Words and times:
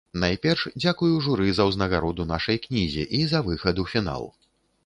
Найперш 0.21 0.61
дзякую 0.83 1.09
журы 1.25 1.51
за 1.57 1.67
ўзнагароду 1.69 2.27
нашай 2.33 2.57
кнізе 2.65 3.03
і 3.19 3.23
за 3.35 3.43
выхад 3.51 3.75
у 3.85 3.87
фінал. 3.93 4.23